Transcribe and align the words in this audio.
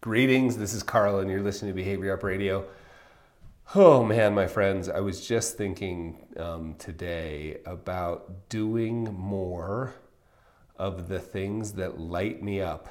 Greetings, 0.00 0.56
this 0.56 0.74
is 0.74 0.84
Carl, 0.84 1.18
and 1.18 1.28
you're 1.28 1.42
listening 1.42 1.72
to 1.72 1.74
Behavior 1.74 2.14
Gap 2.14 2.22
Radio. 2.22 2.64
Oh 3.74 4.04
man, 4.04 4.32
my 4.32 4.46
friends, 4.46 4.88
I 4.88 5.00
was 5.00 5.26
just 5.26 5.56
thinking 5.56 6.24
um, 6.36 6.76
today 6.78 7.58
about 7.66 8.48
doing 8.48 9.12
more 9.12 9.96
of 10.76 11.08
the 11.08 11.18
things 11.18 11.72
that 11.72 11.98
light 11.98 12.44
me 12.44 12.60
up 12.60 12.88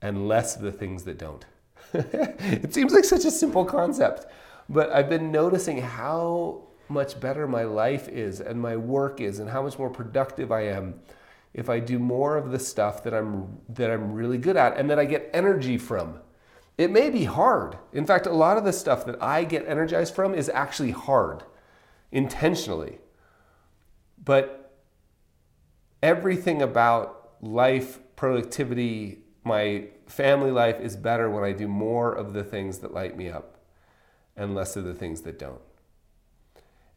and 0.00 0.26
less 0.26 0.56
of 0.56 0.62
the 0.62 0.72
things 0.72 1.04
that 1.04 1.18
don't. 1.18 1.44
it 1.92 2.72
seems 2.72 2.94
like 2.94 3.04
such 3.04 3.26
a 3.26 3.30
simple 3.30 3.66
concept, 3.66 4.24
but 4.70 4.90
I've 4.90 5.10
been 5.10 5.30
noticing 5.30 5.82
how 5.82 6.62
much 6.88 7.20
better 7.20 7.46
my 7.46 7.64
life 7.64 8.08
is 8.08 8.40
and 8.40 8.58
my 8.58 8.78
work 8.78 9.20
is 9.20 9.38
and 9.38 9.50
how 9.50 9.60
much 9.60 9.78
more 9.78 9.90
productive 9.90 10.50
I 10.50 10.62
am 10.62 10.94
if 11.56 11.70
I 11.70 11.80
do 11.80 11.98
more 11.98 12.36
of 12.36 12.50
the 12.50 12.58
stuff 12.58 13.02
that 13.02 13.14
I'm 13.14 13.58
that 13.70 13.90
I'm 13.90 14.12
really 14.12 14.36
good 14.36 14.58
at 14.58 14.76
and 14.76 14.90
that 14.90 14.98
I 14.98 15.06
get 15.06 15.30
energy 15.32 15.78
from. 15.78 16.20
It 16.76 16.90
may 16.90 17.08
be 17.08 17.24
hard. 17.24 17.78
In 17.94 18.04
fact, 18.04 18.26
a 18.26 18.32
lot 18.32 18.58
of 18.58 18.64
the 18.64 18.74
stuff 18.74 19.06
that 19.06 19.20
I 19.22 19.44
get 19.44 19.66
energized 19.66 20.14
from 20.14 20.34
is 20.34 20.50
actually 20.50 20.90
hard 20.90 21.44
intentionally. 22.12 22.98
But 24.22 24.78
everything 26.02 26.60
about 26.60 27.30
life, 27.40 28.00
productivity, 28.16 29.20
my 29.42 29.86
family 30.06 30.50
life 30.50 30.78
is 30.78 30.94
better 30.94 31.30
when 31.30 31.42
I 31.42 31.52
do 31.52 31.68
more 31.68 32.12
of 32.12 32.34
the 32.34 32.44
things 32.44 32.80
that 32.80 32.92
light 32.92 33.16
me 33.16 33.30
up 33.30 33.56
and 34.36 34.54
less 34.54 34.76
of 34.76 34.84
the 34.84 34.94
things 34.94 35.22
that 35.22 35.38
don't. 35.38 35.62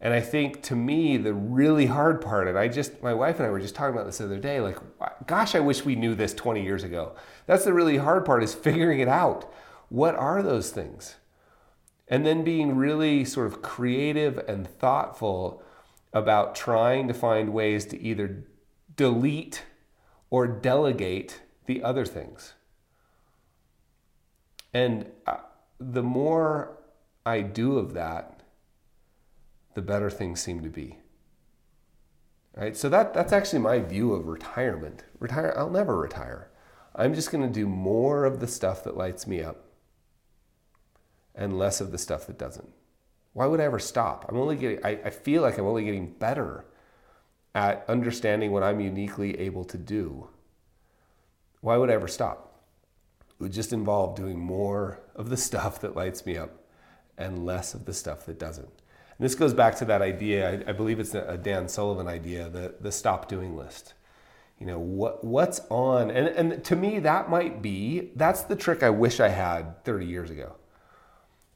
And 0.02 0.14
I 0.14 0.22
think 0.22 0.62
to 0.64 0.76
me, 0.76 1.18
the 1.18 1.34
really 1.34 1.88
hard 1.88 2.22
part, 2.22 2.48
and 2.48 2.58
I 2.58 2.70
just, 2.70 3.04
my 3.04 3.14
wife 3.14 3.38
and 3.38 3.46
I 3.46 3.50
were 3.50 3.60
just 3.60 3.76
talking 3.76 3.94
about 3.94 4.06
this 4.06 4.20
the 4.20 4.26
other 4.26 4.40
day, 4.40 4.62
like, 4.62 4.78
gosh, 5.28 5.56
I 5.56 5.60
wish 5.60 5.84
we 5.84 5.96
knew 5.96 6.16
this 6.16 6.34
20 6.34 6.64
years 6.64 6.84
ago. 6.84 7.16
That's 7.48 7.66
the 7.66 7.74
really 7.74 7.98
hard 7.98 8.24
part 8.24 8.42
is 8.42 8.54
figuring 8.54 9.02
it 9.02 9.10
out. 9.10 9.52
What 9.90 10.16
are 10.16 10.42
those 10.42 10.72
things? 10.72 11.16
And 12.08 12.26
then 12.26 12.44
being 12.44 12.78
really 12.78 13.26
sort 13.26 13.48
of 13.48 13.62
creative 13.62 14.38
and 14.38 14.68
thoughtful 14.68 15.62
about 16.14 16.56
trying 16.56 17.08
to 17.08 17.14
find 17.14 17.54
ways 17.54 17.86
to 17.88 18.02
either 18.02 18.46
delete 18.96 19.64
or 20.30 20.48
delegate 20.48 21.42
the 21.66 21.84
other 21.84 22.06
things. 22.06 22.54
And 24.74 25.12
uh, 25.28 25.38
the 25.80 26.04
more 26.04 26.78
I 27.26 27.42
do 27.42 27.78
of 27.78 27.94
that, 27.94 28.39
the 29.74 29.82
better 29.82 30.10
things 30.10 30.42
seem 30.42 30.62
to 30.62 30.70
be. 30.70 31.00
Right? 32.56 32.76
So 32.76 32.90
that, 32.90 33.14
that's 33.14 33.32
actually 33.32 33.60
my 33.60 33.80
view 33.80 34.14
of 34.14 34.28
retirement. 34.28 35.04
Retire, 35.20 35.54
I'll 35.58 35.70
never 35.70 35.98
retire. 35.98 36.50
I'm 36.96 37.14
just 37.14 37.32
going 37.32 37.44
to 37.44 37.54
do 37.54 37.68
more 37.68 38.26
of 38.26 38.40
the 38.40 38.48
stuff 38.48 38.84
that 38.84 38.98
lights 38.98 39.28
me 39.28 39.42
up 39.42 39.66
and 41.36 41.58
less 41.58 41.80
of 41.80 41.92
the 41.92 41.98
stuff 41.98 42.28
that 42.28 42.38
doesn't. 42.38 42.70
Why 43.34 43.46
would 43.46 43.62
I 43.62 43.66
ever 43.66 43.80
stop? 43.80 44.26
I'm 44.28 44.38
only 44.38 44.56
getting, 44.56 44.84
I, 44.84 45.00
I 45.06 45.10
feel 45.10 45.42
like 45.42 45.58
I'm 45.58 45.66
only 45.66 45.86
getting 45.86 46.12
better 46.12 46.66
at 47.56 47.86
understanding 47.88 48.52
what 48.52 48.64
I'm 48.64 48.80
uniquely 48.80 49.40
able 49.40 49.64
to 49.66 49.78
do. 49.78 50.30
Why 51.62 51.78
would 51.78 51.90
I 51.90 51.94
ever 51.94 52.08
stop? 52.08 52.64
It 53.40 53.44
would 53.44 53.54
just 53.54 53.72
involve 53.72 54.16
doing 54.16 54.40
more 54.40 55.00
of 55.16 55.30
the 55.30 55.38
stuff 55.48 55.80
that 55.82 55.96
lights 55.96 56.26
me 56.26 56.38
up 56.38 56.64
and 57.18 57.46
less 57.46 57.74
of 57.74 57.86
the 57.86 57.94
stuff 57.94 58.26
that 58.26 58.40
doesn't. 58.40 58.82
And 59.20 59.26
this 59.26 59.36
goes 59.36 59.54
back 59.54 59.76
to 59.76 59.86
that 59.86 60.02
idea, 60.02 60.50
I, 60.50 60.70
I 60.70 60.72
believe 60.72 61.00
it's 61.00 61.14
a 61.14 61.38
Dan 61.38 61.68
Sullivan 61.68 62.08
idea, 62.08 62.50
the, 62.50 62.76
the 62.80 62.92
stop 62.92 63.28
doing 63.28 63.58
list. 63.58 63.94
You 64.58 64.66
know, 64.66 64.80
what, 64.80 65.24
what's 65.24 65.60
on, 65.70 66.10
and, 66.10 66.28
and 66.28 66.64
to 66.64 66.76
me, 66.76 67.00
that 67.00 67.30
might 67.30 67.62
be, 67.62 68.12
that's 68.16 68.44
the 68.44 68.56
trick 68.56 68.82
I 68.82 68.90
wish 68.90 69.20
I 69.20 69.28
had 69.28 69.84
30 69.84 70.06
years 70.06 70.30
ago. 70.30 70.56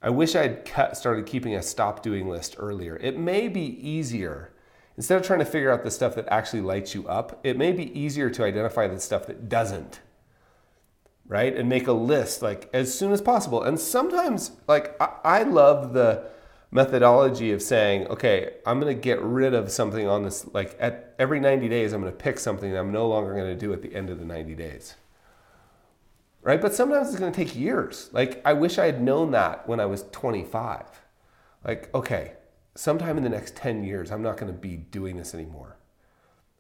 I 0.02 0.10
wish 0.10 0.36
I 0.36 0.60
had 0.74 0.98
started 0.98 1.26
keeping 1.26 1.56
a 1.56 1.62
stop 1.62 2.04
doing 2.04 2.28
list 2.28 2.56
earlier. 2.60 2.98
It 2.98 3.18
may 3.18 3.48
be 3.48 3.62
easier, 3.62 4.52
instead 4.98 5.18
of 5.18 5.26
trying 5.26 5.40
to 5.40 5.46
figure 5.46 5.72
out 5.72 5.86
the 5.86 5.92
stuff 5.92 6.16
that 6.16 6.28
actually 6.30 6.62
lights 6.62 6.94
you 6.94 7.08
up, 7.08 7.40
it 7.46 7.58
may 7.58 7.72
be 7.72 7.98
easier 7.98 8.30
to 8.30 8.44
identify 8.44 8.88
the 8.88 9.00
stuff 9.00 9.26
that 9.28 9.48
doesn't 9.48 10.02
right? 11.26 11.56
And 11.56 11.70
make 11.70 11.88
a 11.88 11.94
list 11.94 12.42
like 12.42 12.70
as 12.74 12.94
soon 12.94 13.14
as 13.14 13.22
possible. 13.22 13.64
And 13.64 13.80
sometimes, 13.80 14.52
like, 14.68 14.96
I, 15.02 15.10
I 15.24 15.44
love 15.44 15.94
the 15.94 16.26
methodology 16.74 17.52
of 17.52 17.62
saying, 17.62 18.08
okay, 18.08 18.56
I'm 18.66 18.80
going 18.80 18.94
to 18.94 19.00
get 19.00 19.22
rid 19.22 19.54
of 19.54 19.72
something 19.72 20.08
on 20.08 20.24
this, 20.24 20.52
like 20.54 20.76
at 20.80 21.14
every 21.20 21.40
90 21.40 21.70
days, 21.70 21.94
I'm 21.94 22.02
going 22.02 22.12
to 22.12 22.18
pick 22.18 22.40
something 22.40 22.72
that 22.72 22.80
I'm 22.80 22.92
no 22.92 23.08
longer 23.08 23.34
going 23.34 23.48
to 23.48 23.56
do 23.56 23.72
at 23.74 23.84
the 23.84 23.94
end 23.94 24.10
of 24.10 24.20
the 24.20 24.26
90 24.26 24.56
days. 24.56 24.96
Right? 26.42 26.60
But 26.60 26.74
sometimes 26.74 27.10
it's 27.10 27.20
going 27.20 27.32
to 27.32 27.46
take 27.46 27.56
years. 27.56 28.10
Like, 28.12 28.42
I 28.44 28.54
wish 28.54 28.78
I 28.78 28.88
had 28.88 29.02
known 29.02 29.32
that 29.32 29.68
when 29.68 29.80
I 29.80 29.86
was 29.86 30.04
25. 30.12 30.86
Like, 31.64 31.94
okay, 31.94 32.34
sometime 32.76 33.18
in 33.18 33.24
the 33.24 33.30
next 33.30 33.56
10 33.56 33.84
years, 33.84 34.12
I'm 34.12 34.24
not 34.24 34.38
going 34.38 34.52
to 34.52 34.58
be 34.58 34.76
doing 34.76 35.16
this 35.16 35.34
anymore. 35.34 35.78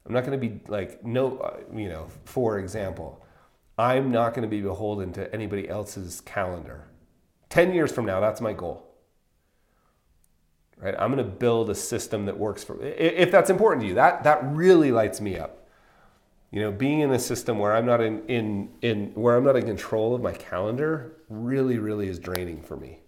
I'm 0.06 0.14
not 0.14 0.26
going 0.26 0.40
to 0.40 0.48
be 0.48 0.62
like, 0.68 1.04
no, 1.04 1.38
uh, 1.40 1.58
you 1.76 1.90
know, 1.90 2.08
for 2.26 2.60
example, 2.60 3.26
I'm 3.78 4.12
not 4.12 4.36
going 4.36 4.44
to 4.44 4.50
be 4.50 4.62
beholden 4.62 5.12
to 5.14 5.34
anybody 5.34 5.68
else's 5.68 6.22
calendar. 6.22 6.86
10 7.50 7.74
years 7.74 7.92
from 7.92 8.06
now, 8.06 8.20
that's 8.20 8.42
my 8.42 8.54
goal 8.54 8.93
right? 10.84 10.96
I'm 11.00 11.14
going 11.14 11.26
to 11.26 11.32
build 11.32 11.70
a 11.70 11.76
system 11.76 12.26
that 12.26 12.38
works 12.38 12.64
for 12.64 12.82
if 12.82 13.32
that's 13.32 13.50
important 13.50 13.84
to 13.84 13.88
you. 13.88 13.94
That 13.96 14.24
that 14.24 14.40
really 14.44 14.92
lights 14.92 15.22
me 15.22 15.38
up. 15.38 15.68
You 16.52 16.62
know, 16.62 16.72
being 16.72 17.00
in 17.00 17.12
a 17.12 17.20
system 17.20 17.58
where 17.58 17.76
I'm 17.76 17.86
not 17.86 18.02
in 18.02 18.26
in 18.28 18.70
in 18.82 19.12
where 19.16 19.38
I'm 19.38 19.46
not 19.46 19.56
in 19.56 19.66
control 19.66 20.14
of 20.14 20.22
my 20.22 20.34
calendar 20.34 21.14
really 21.30 21.80
really 21.80 22.08
is 22.08 22.20
draining 22.20 22.62
for 22.62 22.76
me. 22.76 23.00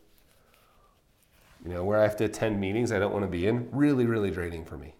You 1.64 1.72
know, 1.72 1.84
where 1.84 2.00
I 2.00 2.04
have 2.04 2.16
to 2.18 2.26
attend 2.26 2.60
meetings 2.60 2.92
I 2.92 3.00
don't 3.00 3.12
want 3.12 3.26
to 3.26 3.32
be 3.32 3.46
in, 3.46 3.68
really 3.72 4.06
really 4.06 4.32
draining 4.32 4.66
for 4.66 4.78
me. 4.78 4.96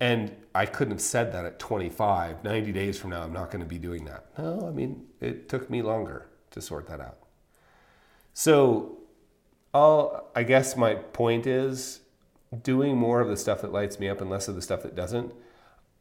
And 0.00 0.34
I 0.54 0.64
couldn't 0.64 0.92
have 0.92 1.02
said 1.02 1.32
that 1.34 1.44
at 1.44 1.58
25, 1.58 2.42
90 2.42 2.72
days 2.72 2.98
from 2.98 3.10
now 3.10 3.22
I'm 3.22 3.32
not 3.32 3.50
going 3.50 3.62
to 3.62 3.68
be 3.68 3.78
doing 3.78 4.06
that. 4.06 4.26
No, 4.38 4.66
I 4.66 4.70
mean, 4.70 5.06
it 5.20 5.50
took 5.50 5.68
me 5.68 5.82
longer 5.82 6.28
to 6.52 6.62
sort 6.62 6.86
that 6.88 6.98
out. 6.98 7.18
So, 8.32 8.96
all 9.76 10.30
I 10.34 10.42
guess 10.42 10.74
my 10.74 10.94
point 10.94 11.46
is 11.46 12.00
doing 12.62 12.96
more 12.96 13.20
of 13.20 13.28
the 13.28 13.36
stuff 13.36 13.60
that 13.60 13.72
lights 13.72 14.00
me 14.00 14.08
up 14.08 14.20
and 14.22 14.30
less 14.30 14.48
of 14.48 14.54
the 14.54 14.62
stuff 14.62 14.82
that 14.82 14.94
doesn't. 14.94 15.34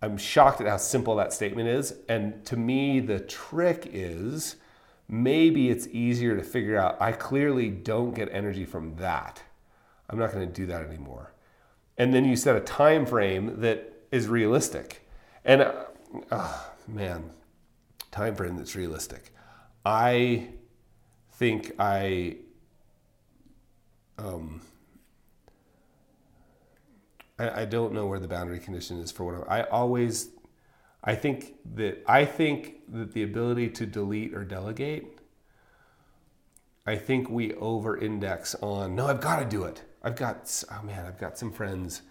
I'm 0.01 0.17
shocked 0.17 0.61
at 0.61 0.67
how 0.67 0.77
simple 0.77 1.15
that 1.17 1.33
statement 1.33 1.67
is. 1.67 1.95
And 2.07 2.45
to 2.45 2.55
me, 2.55 3.01
the 3.01 3.19
trick 3.19 3.89
is 3.91 4.55
maybe 5.09 5.69
it's 5.69 5.87
easier 5.87 6.37
to 6.37 6.43
figure 6.43 6.77
out 6.77 7.01
I 7.01 7.11
clearly 7.11 7.69
don't 7.69 8.13
get 8.13 8.29
energy 8.31 8.65
from 8.65 8.95
that. 8.95 9.43
I'm 10.09 10.17
not 10.17 10.31
going 10.31 10.47
to 10.47 10.53
do 10.53 10.65
that 10.67 10.83
anymore. 10.83 11.33
And 11.97 12.13
then 12.13 12.23
you 12.23 12.35
set 12.35 12.55
a 12.55 12.61
time 12.61 13.05
frame 13.05 13.59
that 13.61 13.93
is 14.11 14.27
realistic. 14.27 15.05
And 15.43 15.61
uh, 15.61 15.73
oh, 16.31 16.71
man, 16.87 17.31
time 18.11 18.35
frame 18.35 18.55
that's 18.55 18.75
realistic. 18.75 19.33
I 19.85 20.49
think 21.31 21.73
I 21.77 22.37
um, 24.17 24.61
I, 27.37 27.61
I 27.61 27.65
don't 27.65 27.93
know 27.93 28.05
where 28.05 28.19
the 28.19 28.27
boundary 28.27 28.59
condition 28.59 28.99
is 28.99 29.11
for 29.11 29.23
what 29.23 29.49
I 29.49 29.63
always 29.63 30.29
I 31.03 31.15
think 31.15 31.53
that 31.75 32.03
I 32.07 32.25
think 32.25 32.91
that 32.91 33.13
the 33.13 33.23
ability 33.23 33.69
to 33.69 33.85
delete 33.85 34.33
or 34.33 34.43
delegate 34.43 35.19
I 36.85 36.95
think 36.95 37.29
we 37.29 37.53
over 37.55 37.97
index 37.97 38.55
on 38.55 38.95
no 38.95 39.07
I've 39.07 39.21
got 39.21 39.39
to 39.39 39.45
do 39.45 39.63
it. 39.63 39.81
I've 40.03 40.15
got 40.15 40.63
oh 40.71 40.85
man, 40.85 41.05
I've 41.05 41.19
got 41.19 41.37
some 41.37 41.51
friends 41.51 42.03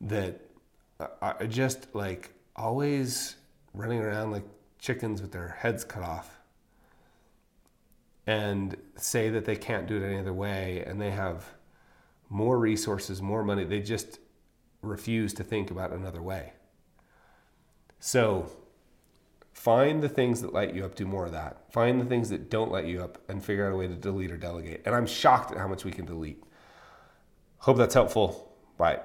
that 0.00 0.40
are 1.20 1.46
just 1.46 1.94
like 1.94 2.32
always 2.54 3.36
running 3.74 4.00
around 4.00 4.30
like 4.30 4.44
chickens 4.78 5.20
with 5.20 5.32
their 5.32 5.48
heads 5.48 5.84
cut 5.84 6.02
off 6.02 6.41
and 8.26 8.76
say 8.96 9.28
that 9.30 9.44
they 9.44 9.56
can't 9.56 9.86
do 9.86 9.96
it 9.96 10.06
any 10.06 10.18
other 10.18 10.32
way 10.32 10.84
and 10.86 11.00
they 11.00 11.10
have 11.10 11.54
more 12.28 12.58
resources, 12.58 13.20
more 13.20 13.44
money. 13.44 13.64
They 13.64 13.80
just 13.80 14.18
refuse 14.80 15.32
to 15.34 15.44
think 15.44 15.70
about 15.70 15.92
another 15.92 16.22
way. 16.22 16.52
So 17.98 18.50
find 19.52 20.02
the 20.02 20.08
things 20.08 20.40
that 20.42 20.52
light 20.52 20.74
you 20.74 20.84
up, 20.84 20.94
do 20.94 21.06
more 21.06 21.26
of 21.26 21.32
that. 21.32 21.72
Find 21.72 22.00
the 22.00 22.04
things 22.04 22.30
that 22.30 22.50
don't 22.50 22.72
light 22.72 22.86
you 22.86 23.02
up 23.02 23.18
and 23.28 23.44
figure 23.44 23.66
out 23.66 23.72
a 23.72 23.76
way 23.76 23.86
to 23.86 23.94
delete 23.94 24.30
or 24.30 24.36
delegate. 24.36 24.82
And 24.84 24.94
I'm 24.94 25.06
shocked 25.06 25.52
at 25.52 25.58
how 25.58 25.68
much 25.68 25.84
we 25.84 25.92
can 25.92 26.04
delete. 26.04 26.42
Hope 27.58 27.76
that's 27.76 27.94
helpful. 27.94 28.56
Bye. 28.76 29.00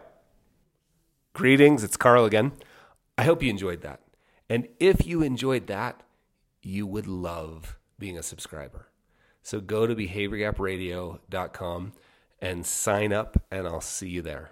Greetings, 1.33 1.83
it's 1.83 1.97
Carl 1.97 2.25
again. 2.25 2.53
I 3.17 3.23
hope 3.23 3.43
you 3.43 3.49
enjoyed 3.49 3.81
that. 3.81 4.01
And 4.49 4.67
if 4.79 5.05
you 5.05 5.21
enjoyed 5.21 5.67
that, 5.67 6.01
you 6.63 6.87
would 6.87 7.05
love 7.05 7.77
being 7.99 8.17
a 8.17 8.23
subscriber. 8.23 8.87
So 9.47 9.61
go 9.61 9.88
to 9.88 9.95
behaviorgapradio.com 9.95 11.94
and 12.41 12.65
sign 12.65 13.13
up, 13.13 13.41
and 13.49 13.65
I'll 13.65 13.79
see 13.79 14.09
you 14.09 14.21
there. 14.21 14.51